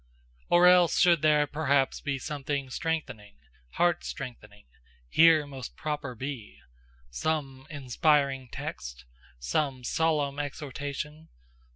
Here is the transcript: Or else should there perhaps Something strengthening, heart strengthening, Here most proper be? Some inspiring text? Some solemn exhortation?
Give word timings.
Or 0.49 0.65
else 0.65 0.97
should 0.97 1.21
there 1.21 1.45
perhaps 1.45 2.01
Something 2.21 2.71
strengthening, 2.71 3.35
heart 3.73 4.03
strengthening, 4.03 4.65
Here 5.07 5.45
most 5.45 5.75
proper 5.75 6.15
be? 6.15 6.57
Some 7.11 7.67
inspiring 7.69 8.49
text? 8.51 9.05
Some 9.37 9.83
solemn 9.83 10.39
exhortation? 10.39 11.29